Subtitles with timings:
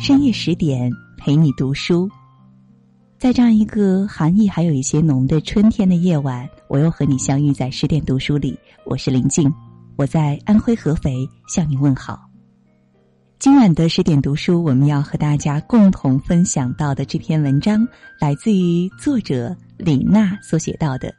[0.00, 2.08] 深夜十点陪你读书，
[3.18, 8.58] 在这样一个寒意还有一些浓的春天的夜晚，我又和你相遇在十点读书里。
[8.86, 9.52] 我是林静，
[9.96, 12.18] 我在安徽合肥向你问好。
[13.38, 17.86] 今晚的十点读书，我们要和大家共同分享到的这篇文章，
[18.18, 21.14] 来自于作者李娜所写到的：“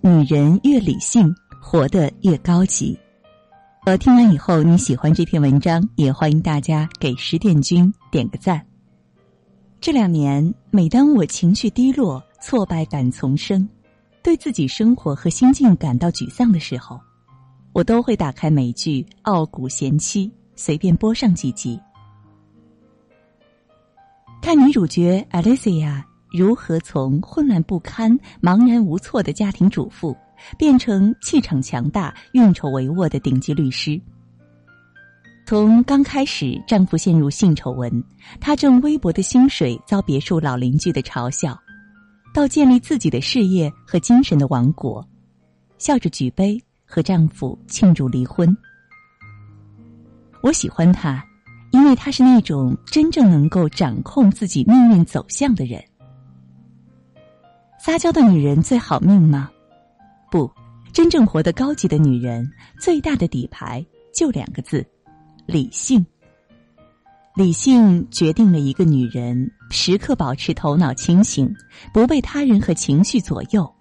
[0.00, 2.98] 女人越理性，活得越高级。”
[3.84, 8.62] 呃，听完以后你喜欢这篇文章，也欢迎大家给十点君点个赞。
[9.80, 13.66] 这两年，每当我情绪低落、挫败感丛生，
[14.22, 17.00] 对自己生活和心境感到沮丧的时候，
[17.72, 21.80] 我都会打开美剧《傲骨贤妻》，随便播上几集，
[24.42, 30.14] 看女主角 Alicia 如何从混乱不堪、茫然无措的家庭主妇。
[30.56, 34.00] 变成气场强大、运筹帷幄的顶级律师。
[35.46, 38.04] 从刚开始丈夫陷入性丑闻，
[38.40, 41.58] 她挣微薄的薪水遭别墅老邻居的嘲笑，
[42.32, 45.04] 到建立自己的事业和精神的王国，
[45.78, 48.56] 笑着举杯和丈夫庆祝离婚。
[50.40, 51.24] 我喜欢她，
[51.72, 55.82] 因为她是那种真正能够掌控自己命运走向的人。
[57.80, 59.50] 撒娇的女人最好命吗？
[60.30, 60.50] 不，
[60.92, 64.86] 真正活得高级的女人，最大的底牌就两个字：
[65.44, 66.04] 理性。
[67.36, 71.52] 理性决定了一个女人时刻保持头脑清醒，
[71.92, 73.72] 不被他人和情绪左右，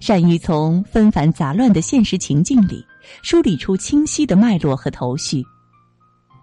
[0.00, 2.84] 善于从纷繁杂乱的现实情境里
[3.22, 5.44] 梳理出清晰的脉络和头绪，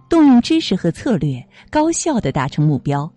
[0.09, 3.11] 动用知识和策略，高效的达成目标。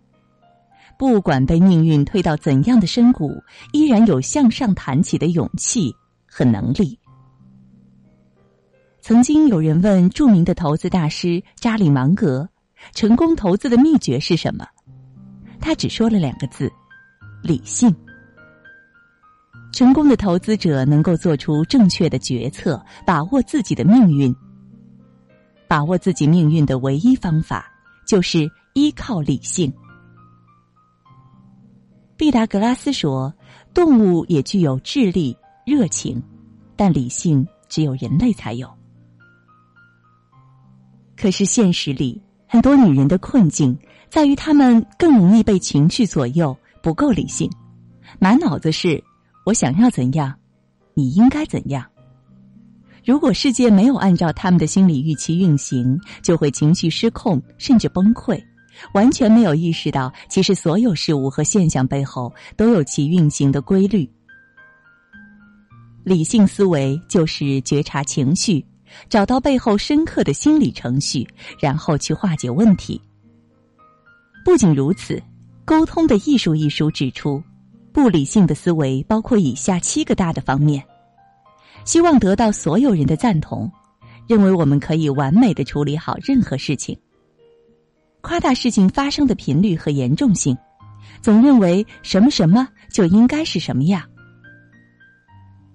[0.98, 3.42] 不管被命运推到怎样的深谷，
[3.72, 5.94] 依然有向上弹起的勇气
[6.26, 6.98] 和能力。
[9.00, 12.48] 曾经有人问著名的投资大师扎里芒格，
[12.94, 14.66] 成功投资的秘诀是什么？
[15.60, 16.70] 他只说了两个字：
[17.42, 17.94] 理性。
[19.72, 24.34] 成功的投资者能够做出正确的决策，把握自己的命运。
[25.66, 27.66] 把握自己命运的唯一方法，
[28.06, 29.72] 就是依靠理性。
[32.16, 33.32] 毕达哥拉斯说
[33.74, 35.36] ：“动物也具有智力、
[35.66, 36.22] 热情，
[36.76, 38.72] 但理性只有人类才有。”
[41.16, 43.76] 可是现实里，很多女人的困境
[44.08, 47.50] 在于她们更容易被情绪左右，不够理性，
[48.20, 49.02] 满脑子是
[49.44, 50.32] “我想要怎样，
[50.94, 51.84] 你应该怎样”。
[53.04, 58.40] 如果世界没有按照他们的心理预期运行，就会情绪失控，甚至崩溃。
[58.92, 64.08] 完全没有意识到，其实所有事物和现象背后都有其运行的规律。
[66.02, 68.64] 理性思维就是觉察情绪，
[69.08, 71.26] 找到背后深刻的心理程序，
[71.58, 73.00] 然后去化解问题。
[74.44, 75.14] 不仅如此，
[75.64, 77.42] 《沟通的艺术》一书指出，
[77.90, 80.84] 不理性的思维包括以下七个大的方面：
[81.86, 83.72] 希望得到所有人的赞同，
[84.28, 86.94] 认为我们可以完美的处理好任何事情。
[88.24, 90.56] 夸大事情发生的频率和严重性，
[91.20, 94.02] 总认为什么什么就应该是什么样，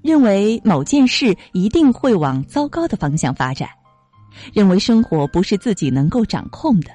[0.02, 3.70] 认为某件事一定会往糟糕的方向发展，
[4.52, 6.90] 认为生活不是自己能够掌控的，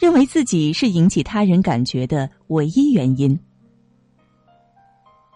[0.00, 3.38] 认为自己是引起他人感觉的唯一原因。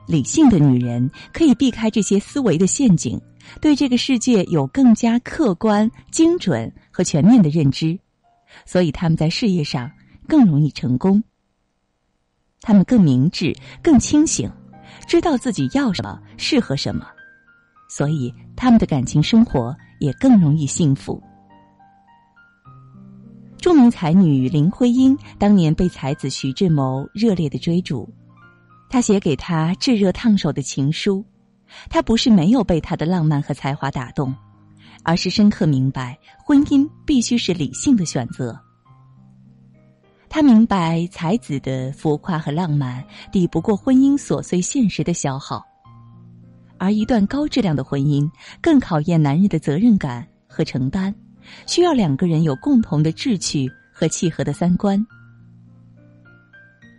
[0.09, 3.21] 理性的女人可以避开这些思维的陷阱，
[3.61, 7.97] 对这个世界有更加客观、精准和全面的认知。
[8.65, 9.91] 所以他们在事业上
[10.29, 11.23] 更容易成功。
[12.61, 13.53] 他们更明智、
[13.83, 14.51] 更清醒，
[15.07, 17.07] 知道自己要什么、适合什么，
[17.89, 21.21] 所以他们的感情生活也更容易幸福。
[23.59, 28.13] 著名才女林徽因当年被才子徐志摩热烈的追逐，
[28.89, 31.25] 他写给他炙热烫手的情书，
[31.89, 34.35] 他不是没有被他的浪漫和才华打动。
[35.03, 38.59] 而是深刻明白，婚姻必须是理性的选择。
[40.29, 45.63] 他明白，才子的浮夸和浪漫抵不过婚姻琐碎现实的消耗，
[46.79, 48.27] 而一段高质量的婚姻
[48.61, 51.15] 更考验男人的责任感和承担，
[51.67, 55.05] 需要两个人有共同的志趣和契合的三观。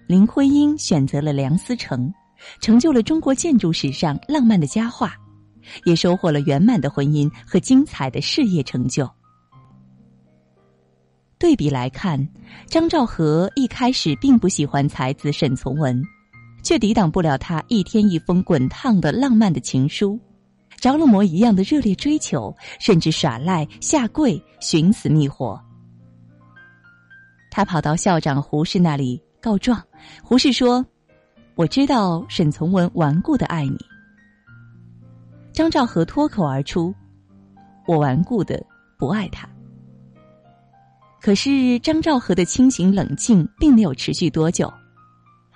[0.06, 2.14] 林徽因选择了梁思成，
[2.60, 5.16] 成就了中国建筑史上浪漫的佳话。
[5.86, 9.10] 也收获了圆满的婚姻和精彩的事业成就。
[11.40, 12.26] 对比来看，
[12.68, 16.02] 张兆和一开始并不喜欢才子沈从文，
[16.64, 20.18] 却抵挡不了他一天一封滚烫的浪漫的情书，
[20.78, 25.62] 着了魔一样的热烈追求，甚至耍赖下跪寻死觅活。
[27.52, 29.82] 他跑到校长胡适那里告状。
[30.24, 30.86] 胡适说
[31.56, 33.78] ：“我知道沈从文顽固的爱你。”
[35.54, 36.94] 张兆和脱口而出
[37.88, 38.62] ：“我顽固的
[38.98, 39.48] 不爱他。”
[41.22, 44.72] 可是张兆和的清醒冷静并没有持续多久。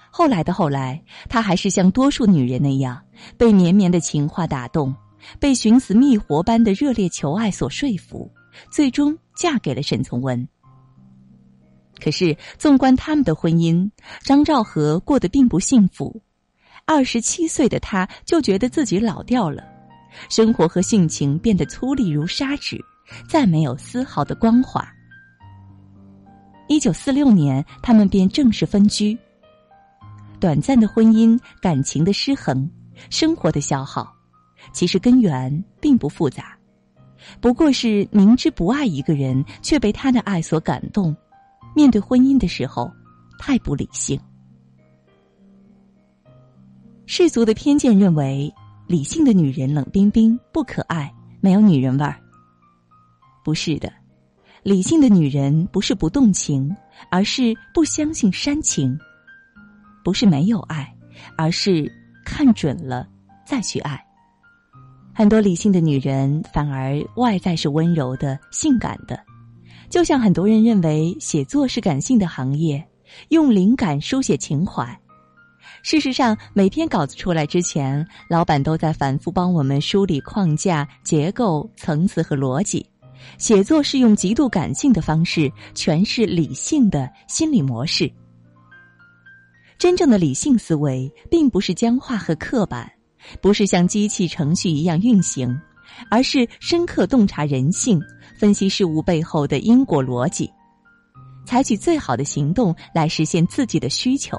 [0.10, 3.02] 后来的后来，他还是像多数女人那样，
[3.38, 4.96] 被绵绵的情话打动，
[5.40, 8.32] 被寻死觅活般的热烈求爱所说服，
[8.72, 10.48] 最终嫁给了沈从文。
[12.00, 13.90] 可是，纵观他们的婚姻，
[14.24, 16.22] 张兆和过得并不幸福。
[16.86, 19.64] 二十七岁的他就觉得自己老掉了，
[20.30, 22.84] 生活和性情变得粗粝如砂纸，
[23.28, 24.88] 再没有丝毫的光滑。
[26.68, 29.18] 一九四六年，他们便正式分居。
[30.40, 32.70] 短暂的婚姻，感情的失衡，
[33.10, 34.14] 生活的消耗，
[34.74, 36.58] 其实根源并不复杂，
[37.40, 41.16] 不过是明知不爱一个人，却被他的爱所感动。
[41.76, 42.92] 面对婚姻的时候，
[43.40, 44.20] 太不理性。
[47.06, 48.54] 世俗的偏见认为，
[48.88, 52.16] 理性的女人冷冰冰、不可爱，没有女人味儿。
[53.44, 53.92] 不是的，
[54.64, 56.74] 理性的女人不是不动情，
[57.12, 58.98] 而是不相信煽情；
[60.06, 60.90] 不是没有爱，
[61.36, 61.92] 而是
[62.26, 63.06] 看准了
[63.46, 64.02] 再去爱。
[65.14, 69.20] 很多理性的女人反而外在是温柔的、性感的。
[69.90, 72.82] 就像很多人认为写作是感性的行业，
[73.30, 74.98] 用灵感书写情怀。
[75.90, 82.86] 事实上，每篇稿子出来之前，老板都在反复帮我们梳理框架、结构、层次和逻辑。
[83.38, 88.12] 写作是用极度感性的方式诠释理性的心理模式。
[89.78, 92.92] 真正的理性思维，并不是僵化和刻板，
[93.42, 95.58] 不是像机器程序一样运行。
[96.12, 97.98] 而是深刻洞察人性，
[98.38, 100.52] 分析事物背后的因果逻辑，
[101.46, 104.38] 采取最好的行动来实现自己的需求。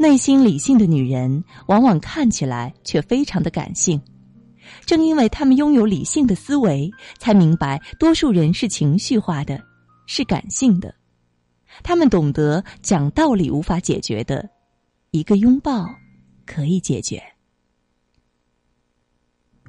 [0.00, 4.00] 内心理性的女人，往往看起来却非常的感性。
[4.86, 9.60] 正因为他们拥有理性的思维，才明白多数人是情绪化的，
[10.06, 10.94] 是感性的。
[11.82, 14.48] 他们懂得讲道理无法解决的，
[15.10, 15.84] 一个拥抱
[16.46, 17.20] 可以解决。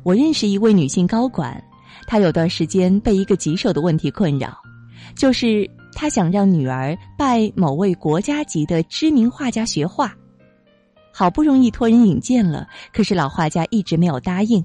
[0.03, 1.61] 我认识一位女性高管，
[2.05, 4.55] 她有段时间被一个棘手的问题困扰，
[5.15, 10.15] 就是他想让女儿拜某位国家级的知名画家学画，
[11.11, 14.63] 好不容易托人引荐了，可是老画家一直没有答应。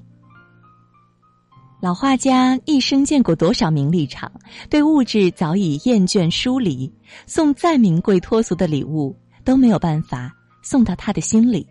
[1.81, 4.31] 老画家一生见过多少名利场，
[4.69, 6.91] 对物质早已厌倦疏离，
[7.27, 10.31] 送再名贵脱俗的礼物都没有办法
[10.63, 11.67] 送到他的心里。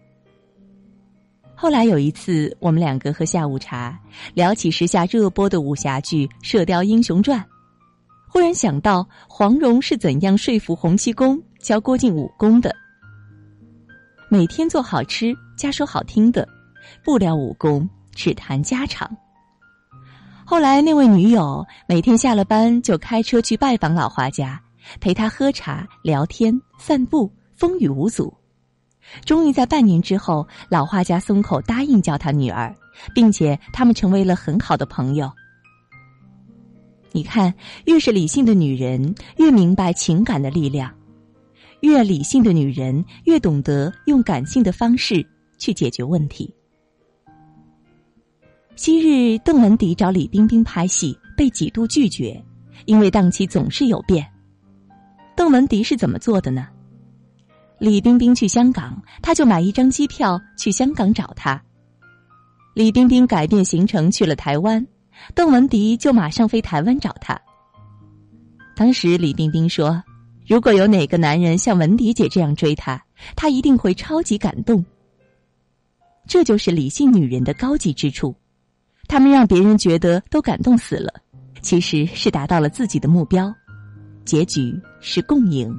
[1.56, 3.98] 后来有一次，我们两个喝下午茶，
[4.34, 7.40] 聊起时下热播的武侠剧《射雕英雄传》，
[8.34, 12.74] 忽然想到黄蓉是怎样说服洪七公教郭靖武功的。
[14.28, 16.44] 每天做好吃加说好听的，
[17.04, 19.08] 不聊武功，只谈家常。
[20.44, 24.60] 后来那位女友每天下了班就开车去拜访老画家，
[25.00, 28.34] 陪他喝茶、聊天、散步，风雨无阻。
[29.24, 32.74] 终于在半年之后，老画家松口答应教他女儿，
[33.14, 35.30] 并且他们成为了很好的朋友。
[37.14, 37.54] 你看，
[37.84, 40.90] 越是理性的女人，越明白情感的力量；
[41.80, 45.24] 越理性的女人，越懂得用感性的方式
[45.56, 46.52] 去解决问题。
[48.74, 52.44] 昔日邓文迪找李冰冰拍戏，被几度拒绝，
[52.84, 54.28] 因为档期总是有变。
[55.36, 56.66] 邓文迪是怎么做的呢？
[57.78, 61.62] 李冰冰去香港，他就买一张机票去香港找她。
[62.74, 64.84] 李冰冰改变行程去了台湾，
[65.34, 67.40] 邓文迪就马上飞台湾找她。
[68.76, 70.02] 当时李冰冰说
[70.46, 73.02] ：“如果有哪个男人像文迪姐这样追她，
[73.36, 74.84] 她一定会超级感动。”
[76.26, 78.34] 这就是理性女人的高级之处，
[79.06, 81.12] 她们让别人觉得都感动死了，
[81.60, 83.54] 其实是达到了自己的目标，
[84.24, 85.74] 结局是共赢。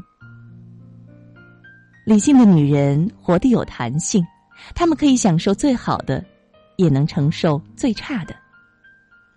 [2.06, 4.24] 理性的女人活得有弹性，
[4.76, 6.24] 她们可以享受最好的，
[6.78, 8.36] 也能承受最差的，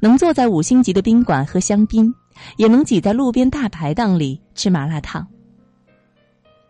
[0.00, 2.14] 能坐在五星级的宾馆喝香槟，
[2.56, 5.26] 也能挤在路边大排档里吃麻辣烫。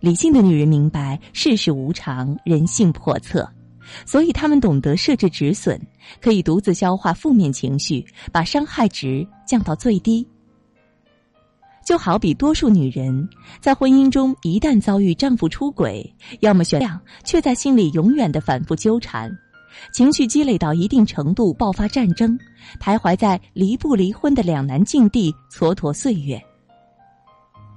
[0.00, 3.46] 理性的女人明白世事无常，人性叵测，
[4.06, 5.78] 所以她们懂得设置止损，
[6.20, 10.26] 可以独自消化负面情绪，把伤害值降到最低。
[11.84, 13.28] 就好比多数女人
[13.60, 19.30] 在婚姻中一旦遭遇丈夫出轨，要么选亮，却在心里永远的反复纠缠，
[19.92, 22.38] 情绪积累到一定程度爆发战争，
[22.80, 26.42] 徘徊在离不离婚的两难境地蹉跎岁月。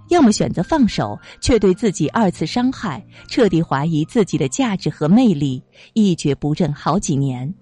[0.10, 7.54] 要么选择放手，却对自己二次伤害，彻底怀疑自己的价值和魅力，一蹶不振好几年。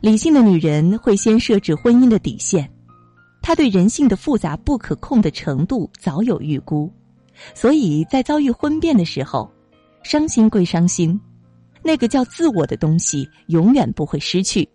[0.00, 2.70] 理性的女人会先设置婚姻的底线，
[3.40, 6.92] 她对人性的复杂不可控的程度早有预估，
[7.54, 9.50] 所以在遭遇婚变的时候，
[10.04, 11.20] 伤心归伤心，
[11.82, 14.68] 那个叫自我的东西永远不会失去。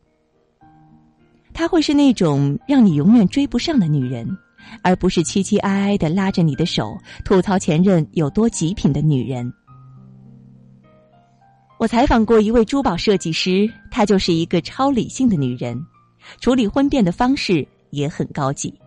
[1.53, 4.37] 她会是那种让你永远追不上的女人。
[4.81, 9.53] 而不是凄凄哀哀的拉着你的手吐槽前任有多极品的女人。
[11.77, 15.81] 我采访过一位珠宝设计师，她就是一个超理性的女人，
[16.41, 18.77] 处理婚变的方式也很高级。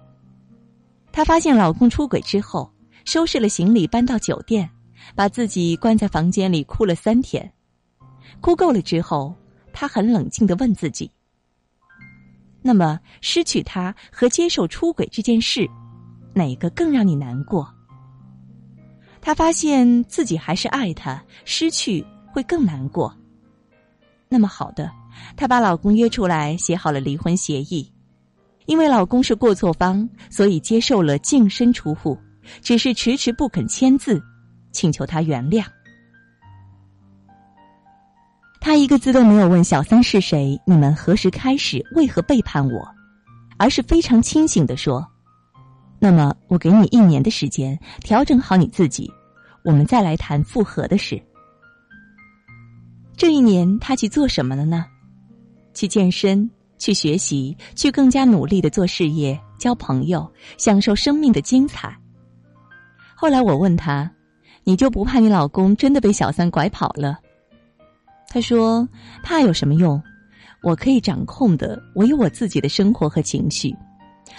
[1.12, 2.70] 她发现老公出轨之后，
[3.06, 4.68] 收拾了行李搬到酒店，
[5.14, 7.50] 把自己关在房间里哭了三天。
[8.40, 9.34] 哭够了之后，
[9.72, 11.10] 她很冷静的问自己。
[12.62, 15.66] 那么，失去他和接受出轨这件事，
[16.34, 17.66] 哪个更让你难过？
[19.20, 23.14] 她发现自己还是爱他，失去会更难过。
[24.28, 24.90] 那么好的，
[25.36, 27.90] 她把老公约出来，写好了离婚协议。
[28.66, 32.16] 因为老公是过错方，所以接受了净身出户，
[32.60, 34.22] 只是迟迟不肯签字，
[34.70, 35.64] 请求他原谅。
[38.60, 42.86] 他一个字都没有问小三是谁，你们何时开始，为何背叛我，
[43.56, 45.04] 而是非常清醒的说
[45.98, 49.10] ：“那么我给你一年的时间调整好你自己，
[49.64, 51.20] 我们再来谈复合的事。”
[53.16, 54.84] 这一年他去做什么了呢？
[55.72, 61.96] 去健身，去学习，去更加努力的做事业，交朋友，享受生命的精彩。
[63.14, 64.10] 后来我问他
[64.64, 67.18] ：“你就不怕你老公真的被小三拐跑了？”
[68.32, 68.88] 他说
[69.24, 70.00] ：“怕有什么用？
[70.62, 73.74] 我可以掌控的，我有我自己的生活和情绪。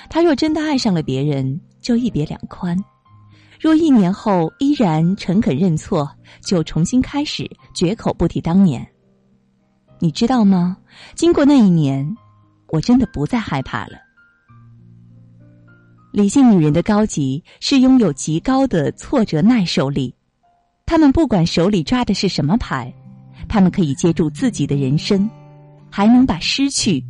[0.09, 2.73] 他若真的爱上了别人，就一别两宽；
[3.59, 6.09] 若一年后依然诚恳认错，
[6.41, 8.87] 就重新开始，绝口不提当年。
[9.99, 10.77] 你知道吗？
[11.13, 12.15] 经过那一年，
[12.69, 13.97] 我真的不再害怕了。
[16.13, 20.15] 理性女人的高级是拥有极高的挫折耐受力，
[20.85, 22.93] 她们不管手里抓的是什么牌。”
[23.51, 25.29] 他们可以接住自己的人生，
[25.89, 27.03] 还能把失去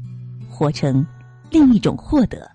[0.49, 1.05] 活成
[1.51, 2.49] 另一种获得。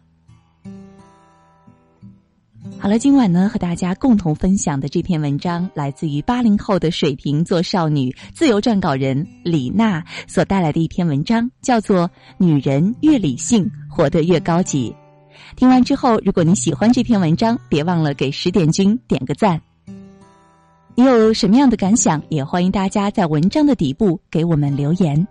[2.81, 14.91] 好了，今晚呢，和大家共同分享的这篇文章，来自于八零后的水瓶座少女、自由撰稿人李娜所带来的一篇文章，叫做《女人越理性，活得越高级》。
[15.57, 19.63] 听完之后，如果你喜欢这篇文章，别忘了给十点君点个赞。
[20.99, 22.23] 你有什么样的感想？
[22.31, 25.29] 也欢迎大家在文章的底部给我们留言。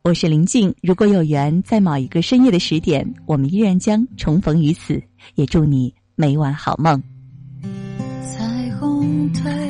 [0.00, 4.98] 我是林静，如果有缘，在某一个深夜的十点，我们依然将重逢于此。
[5.34, 7.02] 也祝你每晚好梦。
[8.22, 9.67] 彩虹褪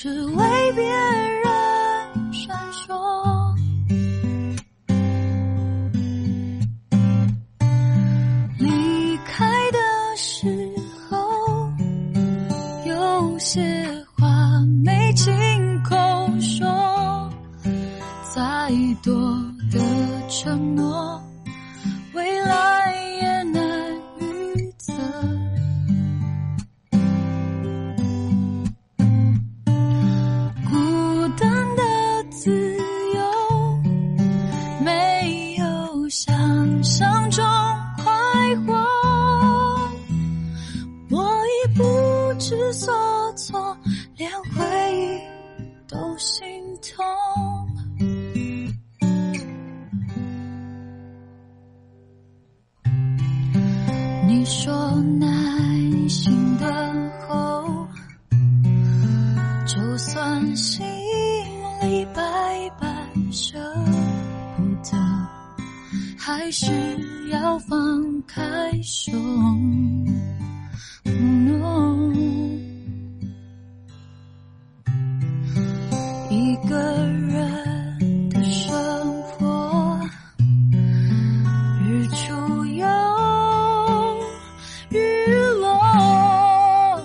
[0.00, 0.47] 只为
[59.98, 60.86] 就算心
[61.82, 62.22] 里百
[62.78, 63.58] 般舍
[64.56, 64.96] 不得
[66.16, 66.70] 还是
[67.32, 67.76] 要放
[68.24, 68.40] 开
[68.80, 69.10] 手
[76.30, 80.00] 一个人的生活
[81.84, 82.86] 日出又
[84.90, 87.00] 日落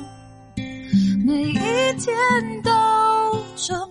[1.25, 1.53] 每一
[1.97, 2.72] 天都
[3.55, 3.89] 说